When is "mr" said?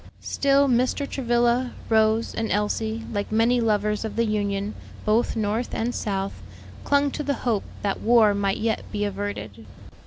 0.67-1.07